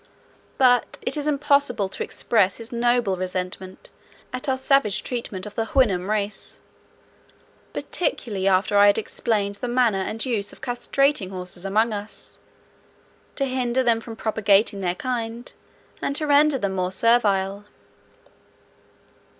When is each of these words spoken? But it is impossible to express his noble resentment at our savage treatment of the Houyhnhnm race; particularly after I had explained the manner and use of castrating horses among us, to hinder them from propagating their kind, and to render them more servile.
But 0.57 0.97
it 1.03 1.15
is 1.15 1.27
impossible 1.27 1.87
to 1.89 2.03
express 2.03 2.55
his 2.57 2.71
noble 2.71 3.17
resentment 3.17 3.91
at 4.33 4.49
our 4.49 4.57
savage 4.57 5.03
treatment 5.03 5.45
of 5.45 5.53
the 5.53 5.65
Houyhnhnm 5.65 6.09
race; 6.09 6.59
particularly 7.71 8.47
after 8.47 8.79
I 8.79 8.87
had 8.87 8.97
explained 8.97 9.55
the 9.61 9.67
manner 9.67 10.01
and 10.01 10.25
use 10.25 10.51
of 10.51 10.59
castrating 10.59 11.29
horses 11.29 11.65
among 11.65 11.93
us, 11.93 12.39
to 13.35 13.45
hinder 13.45 13.83
them 13.83 14.01
from 14.01 14.15
propagating 14.15 14.81
their 14.81 14.95
kind, 14.95 15.53
and 16.01 16.15
to 16.15 16.25
render 16.25 16.57
them 16.57 16.73
more 16.73 16.91
servile. 16.91 17.65